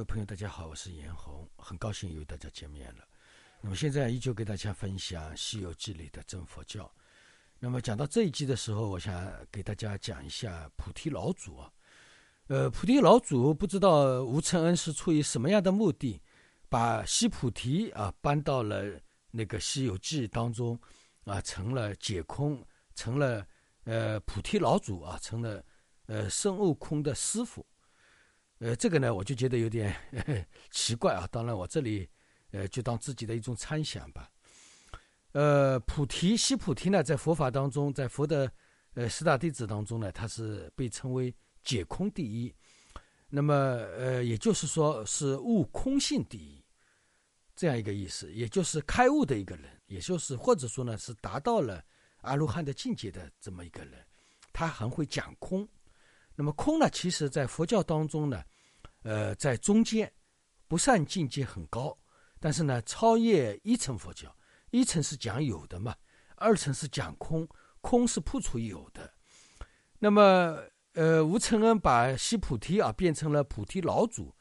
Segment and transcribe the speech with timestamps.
[0.00, 3.06] 各位朋友，大家好，我是严红，很高兴又与大家见面了。
[3.60, 6.90] 那么现在依旧给大家分享《西游记》里的真佛教。
[7.58, 11.70] 那么讲到这一集的时候，我想给大家讲一下菩提老祖啊。
[12.46, 16.18] 呃，菩提老祖不知道吴承恩是出于什么样的目的，
[16.70, 18.98] 把西菩提啊搬到了
[19.30, 20.80] 那个《西游记》当中
[21.24, 23.46] 啊，成了解空，成了
[23.84, 25.62] 呃菩提老祖啊，成了
[26.06, 27.66] 呃孙悟空的师傅。
[28.60, 29.94] 呃，这个呢，我就觉得有点
[30.70, 31.26] 奇怪啊。
[31.32, 32.06] 当然，我这里
[32.50, 34.30] 呃就当自己的一种参想吧。
[35.32, 38.52] 呃，菩提西菩提呢，在佛法当中，在佛的
[38.92, 42.54] 呃十大弟子当中呢，他是被称为解空第一。
[43.30, 46.62] 那么呃，也就是说是悟空性第一，
[47.56, 51.82] 这样一个意思，也就是开悟的一个人，也就是或者说呢是达到了
[52.22, 54.04] 阿罗汉的境界的这么一个人，
[54.52, 55.66] 他很会讲空。
[56.40, 58.42] 那么空呢，其实在佛教当中呢，
[59.02, 60.10] 呃，在中间，
[60.66, 61.94] 不善境界很高，
[62.38, 64.34] 但是呢，超越一层佛教，
[64.70, 65.94] 一层是讲有的嘛，
[66.36, 67.46] 二层是讲空，
[67.82, 69.12] 空是不出有的。
[69.98, 70.58] 那么，
[70.94, 74.34] 呃，吴承恩把西菩提啊变成了菩提老祖，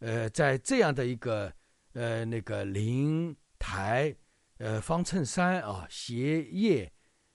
[0.00, 1.52] 呃，在这样的一个
[1.92, 4.12] 呃那个灵台
[4.58, 6.92] 呃方寸山啊斜叶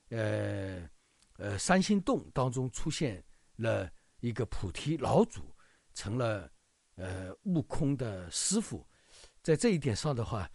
[0.09, 0.85] 呃
[1.37, 3.23] 呃三星洞当中出现
[3.55, 3.89] 了。
[4.21, 5.41] 一个菩提老祖
[5.93, 6.49] 成了
[6.95, 8.87] 呃悟空的师傅，
[9.43, 10.49] 在这一点上的话，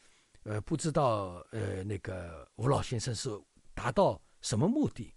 [0.45, 3.29] 呃，不知道呃那个吴老先生是
[3.75, 5.13] 达到什么目的，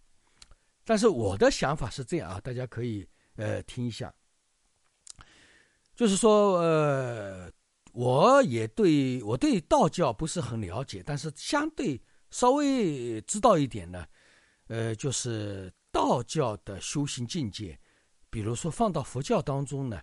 [0.84, 4.14] 但是我的想法是这样啊，大家可以呃听一下，
[5.96, 7.52] 就是说呃，
[7.94, 14.06] 我也对我对道教不是很了解，但是相对稍微知道一点呢，
[14.68, 17.80] 呃，就是道教的修行境界。
[18.30, 20.00] 比如说放到佛教当中呢，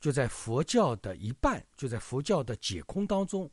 [0.00, 3.50] 就在佛教的一半，就在佛教的解空当中，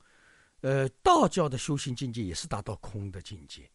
[0.62, 3.70] 呃，道教的修行境界也是达到空的境界。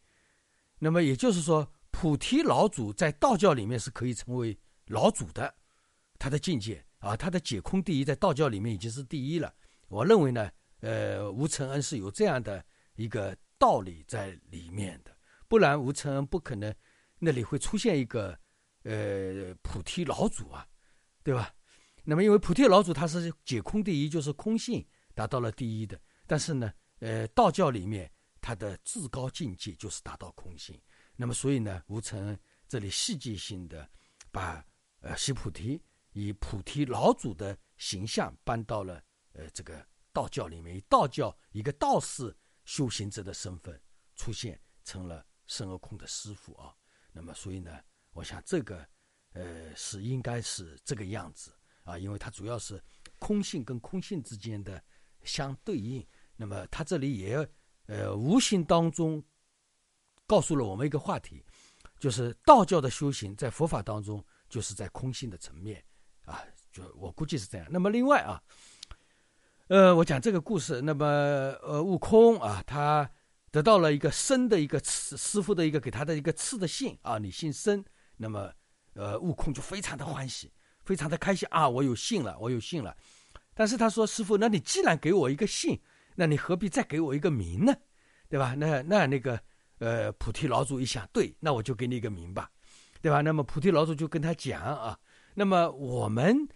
[0.78, 5.52] 那么也就是说，菩提老祖在道教里面是可以成为老祖的，
[6.16, 9.52] 他的境界啊，他的解空第一，在道教里面已经是第一了。
[9.88, 10.48] 我认为呢，
[10.78, 12.64] 呃，吴承恩是有这样的
[12.94, 15.10] 一个道理在里面的，
[15.48, 16.72] 不然吴承恩不可能
[17.18, 18.38] 那里会出现一个。
[18.82, 20.66] 呃，菩提老祖啊，
[21.22, 21.54] 对吧？
[22.02, 26.00] 那么，因为菩提老祖他是解空第一，就是空性达到了第一的。
[26.26, 28.10] 但是呢，呃，道教里面
[28.40, 30.80] 他的至高境界就是达到空性。
[31.14, 33.86] 那么，所以呢，吴承恩这里戏剧性的
[34.32, 34.64] 把
[35.00, 35.78] 呃西菩提
[36.12, 39.02] 以菩提老祖的形象搬到了
[39.34, 43.78] 呃这个道教里面，以道教一个道士修行者的身份
[44.16, 46.74] 出现，成了孙悟空的师傅啊。
[47.12, 47.78] 那么，所以呢。
[48.12, 48.86] 我想这个，
[49.32, 51.54] 呃，是应该是这个样子
[51.84, 52.82] 啊，因为它主要是
[53.18, 54.82] 空性跟空性之间的
[55.22, 56.04] 相对应。
[56.36, 57.48] 那么它这里也，
[57.86, 59.22] 呃，无形当中
[60.26, 61.44] 告诉了我们一个话题，
[61.98, 65.84] 就是道教的修行在佛法当中就是在空性的层面
[66.24, 66.42] 啊，
[66.72, 67.66] 就我估计是这样。
[67.70, 68.42] 那么另外啊，
[69.68, 71.06] 呃，我讲这个故事，那么
[71.62, 73.08] 呃，悟空啊，他
[73.50, 77.84] 得到了一个生的一个师师傅的一个给他的一个赐的信啊，你姓生。
[78.22, 78.52] 那么，
[78.92, 80.52] 呃，悟空就非常的欢喜，
[80.84, 81.66] 非常的开心啊！
[81.66, 82.94] 我有信了，我有信了。
[83.54, 85.80] 但是他说：“师傅，那你既然给我一个信，
[86.14, 87.74] 那你何必再给我一个名呢？
[88.28, 88.54] 对吧？
[88.54, 89.40] 那那那个，
[89.78, 92.50] 呃，菩提老祖一想，对，那我就给你一个名吧，
[93.00, 93.22] 对吧？
[93.22, 94.98] 那么菩提老祖就跟他讲啊，
[95.34, 96.46] 那么我们，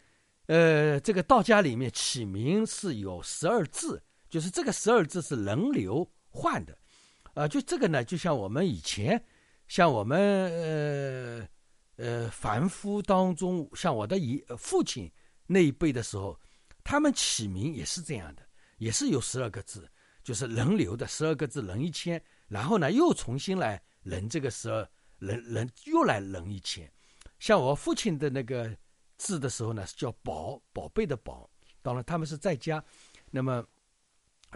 [0.48, 6.76] 呃，这个道家里面起名是有十二字，就是这个十二字是轮流换的，
[7.32, 9.24] 啊，就这个呢，就像我们以前，
[9.66, 10.20] 像我们
[10.52, 11.53] 呃。
[11.96, 15.10] 呃，凡夫当中，像我的姨父亲
[15.46, 16.38] 那一辈的时候，
[16.82, 18.42] 他们起名也是这样的，
[18.78, 19.88] 也是有十二个字，
[20.22, 24.88] 就是人流的十二个字，人一千，然后呢又重新来人这个十二
[25.18, 26.90] 人人又来人一千。
[27.38, 28.76] 像我父亲的那个
[29.16, 31.48] 字的时候呢，是叫宝宝贝的宝。
[31.80, 32.82] 当然他们是在家，
[33.30, 33.64] 那么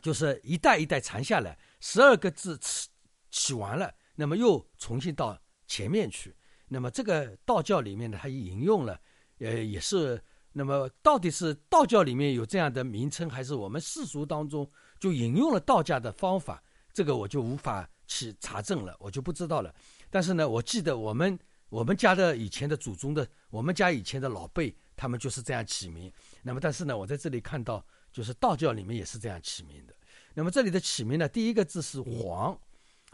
[0.02, 2.88] 就是一代一代传下来，十二个字起
[3.30, 6.34] 起完了，那么又重新到前面去。
[6.68, 9.00] 那么这个道教里面呢，它引用了，
[9.38, 10.22] 呃，也是。
[10.52, 14.68] 那么到底是道教里面有这样的名称，还是我们世俗当中
[14.98, 16.60] 就引用了道家的方法？
[16.92, 19.72] 这个我就无法去查证了，我就不知道了。
[20.10, 21.38] 但是呢，我记得我们
[21.68, 26.10] 我们家的以前的祖宗的，我们家以前的老辈，他们就是这样起名。
[26.42, 29.94] 那么但是呢，我在这里看到，就是道教里面也是这样起名的。
[30.34, 32.52] 那么这里的起名呢，第一个字是黄，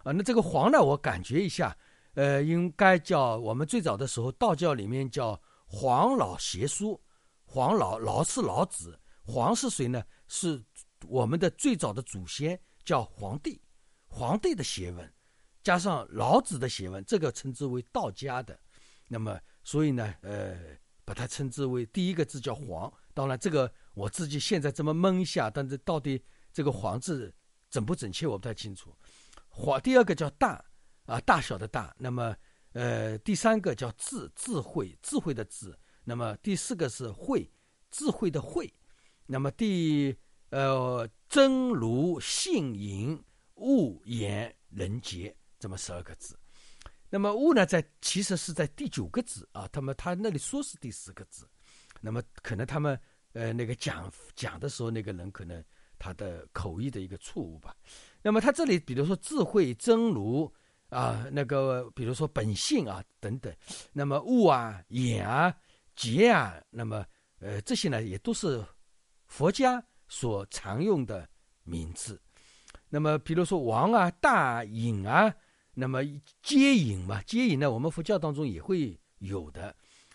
[0.03, 1.77] 啊，那这个黄呢，我感觉一下。
[2.15, 7.01] 呃，应该叫我们最早的时候，道教里面叫黄老邪书，
[7.45, 10.03] 黄老老是老子，黄是谁呢？
[10.29, 10.63] 是
[11.07, 13.61] 我们的最早的祖先，叫黄帝。
[14.07, 15.13] 黄帝的邪文，
[15.63, 18.59] 加上老子的邪文，这个称之为道家的。
[19.09, 20.57] 那么，所以呢，呃，
[21.05, 22.93] 把它称之为第一个字叫黄。
[23.13, 26.23] 当然，这个我自己现在这么蒙一下，但是到底
[26.53, 27.35] 这个黄字
[27.71, 28.95] 整不整切，我不太清楚。
[29.49, 30.65] 黄第二个叫大
[31.06, 31.95] 啊，大小的大。
[31.99, 32.37] 那么，
[32.73, 35.77] 呃，第三个叫智，智慧，智慧的智。
[36.05, 37.51] 那么第四个是慧，
[37.91, 38.73] 智慧的慧。
[39.27, 40.17] 那么第
[40.51, 43.23] 呃真如性隐。
[43.59, 46.37] 物言人杰这么十二个字，
[47.09, 51.49] 那么物呢，在其实是在第九个字啊，他们他那里说是第十个字，
[52.01, 53.01] 那么可能他们
[53.33, 55.65] 呃那个讲讲的时候，那个人可能
[56.01, 57.77] 他的口译的一个错误吧。
[58.23, 60.53] 那么他这里比如说智慧真如
[60.94, 63.52] 啊，那个比如说本性啊等等，
[63.93, 65.55] 那么物啊眼啊
[65.96, 67.05] 劫啊，那么
[67.41, 68.64] 呃这些呢也都是
[69.26, 71.29] 佛家所常用的
[71.64, 72.20] 名字。
[72.88, 75.35] 那么，比如说王啊、大隐啊，
[75.73, 76.00] 那么
[76.43, 79.75] 接引嘛，接引呢，我们佛教当中也会有的。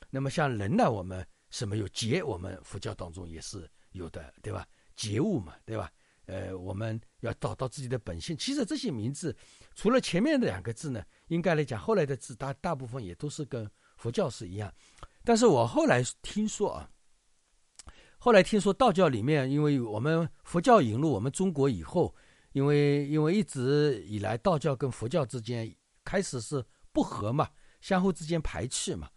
[0.10, 4.66] 那么像人呢，我们是没有劫，我们佛教当中也是有的，对吧？
[4.96, 5.92] 觉悟嘛，对吧？
[6.30, 8.38] 呃，我们要找到自己的本性。
[8.38, 9.36] 其实这些名字，
[9.76, 14.74] 除了前面的两个字呢，应该来讲，后来的字大大部分也都是跟佛教是一样。
[15.24, 16.90] 但是我后来听说啊，
[18.18, 22.16] 后来听说道教里面，因为我们佛教引入我们中国以后。
[22.54, 25.72] 因为因为一直以来道教跟佛教之间
[26.04, 27.48] 开始是不和嘛，
[27.80, 29.08] 相互之间排斥嘛，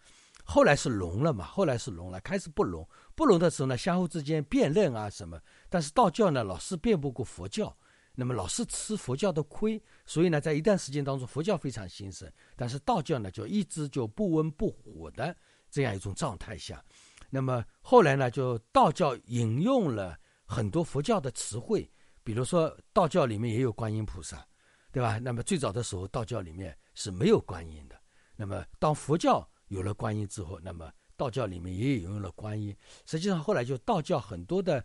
[0.44, 7.76] 后来是融了嘛，后来是融了，开始不融，不融的时候呢，相互之间辩论啊什么，但是道教呢老是辩不过佛教，
[8.14, 15.34] 那么老是吃佛教的亏，所以呢，在一段时间当中，佛教非常兴盛，但是道教呢就一直就不温不火的
[15.70, 16.84] 这样一种状态下，
[17.30, 21.90] 那么后来呢，就道教引用了很多佛教的词汇。
[22.24, 24.46] 比如说道教里面也有观音菩萨，
[24.92, 25.18] 对吧？
[25.18, 28.00] 那么最早的时候道教里面是没有观音的。
[28.36, 32.76] 那么当佛教有了观音之后，那么道教里面也引用了观音。
[33.06, 34.84] 实际上后来就道教很多的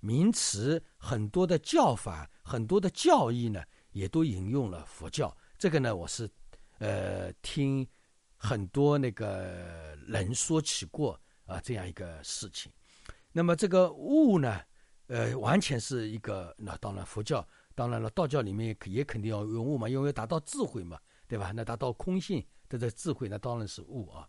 [0.00, 5.36] 名词、很多的教法、很多的教义呢，也都引用了佛教。
[5.58, 6.30] 这个呢，我是
[6.78, 7.84] 呃听
[8.36, 12.70] 很多那个人说起过啊这样一个事情。
[13.32, 14.60] 那么这个悟呢？
[15.08, 21.50] 呃，完全是一个，那当然佛教，当然了，道教里面也肯定要用悟嘛，因为达到智慧嘛，对吧？
[21.50, 24.28] 那达到空性的这智慧，那当然是悟啊。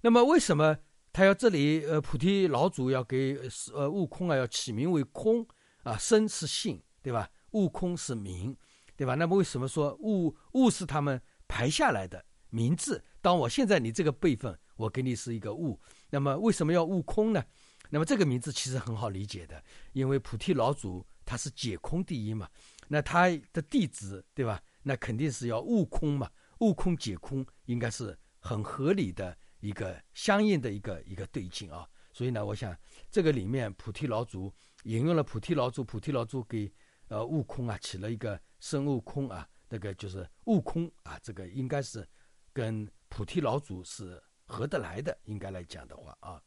[0.00, 0.76] 那么为什么
[1.12, 1.84] 他要这里？
[1.86, 3.38] 呃，菩提老祖要给
[3.74, 5.46] 呃悟空啊，要起名为空
[5.82, 7.28] 啊，生是性，对吧？
[7.52, 8.54] 悟空是名，
[8.96, 9.14] 对吧？
[9.14, 13.02] 那么为什么说悟悟是他们排下来的名字？
[13.20, 15.80] 当我现在你这个辈分，我给你是一个悟，
[16.10, 17.42] 那么为什么要悟空呢？
[17.88, 19.62] 那么这个名字其实很好理解的，
[19.92, 22.48] 因为菩提老祖他是解空第一嘛，
[22.88, 24.60] 那他的弟子对吧？
[24.82, 31.88] 那肯定是要悟空嘛，悟空解空应该是很合理的一个相应的一个一个对境啊。
[32.12, 32.76] 所以呢，我想
[33.10, 34.52] 这个里面菩提老祖
[34.84, 36.72] 引用了菩提老祖，菩提老祖给
[37.08, 42.08] 呃悟空啊起了一个孙悟空啊，那个就是悟空啊，这个应该是
[42.52, 46.40] 跟菩提老祖是合得来的，应该来讲的话啊。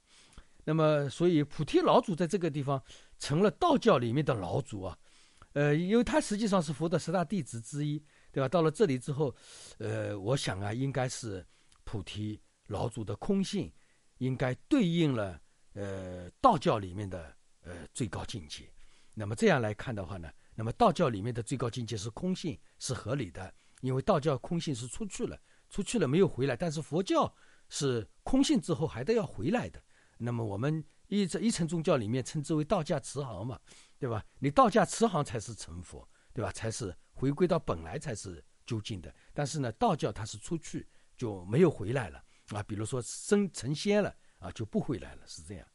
[0.66, 2.82] 那么，所以菩提老祖在这个地方
[3.18, 4.98] 成了道教里面的老祖啊，
[5.54, 8.48] 呃，因为他实际上是佛的十大弟子之一，对吧？
[8.48, 9.34] 到了这里之后，
[9.78, 11.46] 呃，我想啊，应该是
[11.84, 13.72] 菩提老祖的空性，
[14.18, 15.42] 应该对应了
[15.74, 18.72] 呃道教里面的呃最高境界。
[19.14, 25.38] 那么这样来看的话呢，那么道教里面的最高境界是空性，是合理的，因为道教空性是出去了，
[25.70, 27.34] 出去了没有回来，但是佛教
[27.68, 29.84] 是空性之后还得要回来的。
[30.18, 33.60] 那么我们一这一层宗教里面称之为道家慈航嘛，
[33.98, 34.24] 对吧？
[34.38, 36.08] 你道家慈航才是成佛，
[36.40, 36.50] 对吧？
[36.54, 39.14] 才是回归到本来才是究竟的。
[39.34, 42.64] 但是呢，道教它是出去就没有回来了啊。
[42.64, 45.68] 比如说生成仙了啊，就不回来了，是这样。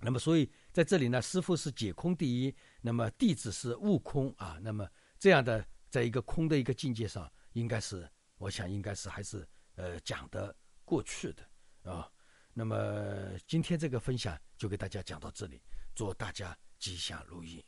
[0.00, 4.58] 那么所以在这里呢，师傅是解空第一，那么弟子是悟空啊。
[4.60, 4.84] 那么
[5.16, 10.52] 这样的在一个空的一个境界上，应该是我想应该是还是呃讲得
[10.84, 11.48] 过去的
[11.92, 12.10] 啊。
[12.52, 15.62] 那么今天这个分享就给大家讲到这里，
[15.94, 17.64] 祝大家吉祥如意。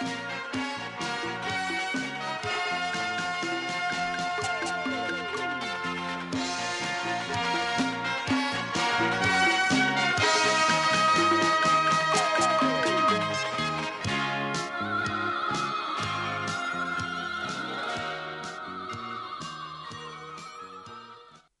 [0.00, 0.29] Thank you.